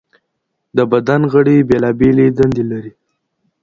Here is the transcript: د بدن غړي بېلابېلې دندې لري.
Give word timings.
د 0.77 0.79
بدن 0.91 1.21
غړي 1.31 1.57
بېلابېلې 1.69 2.27
دندې 2.37 2.63
لري. 2.71 2.93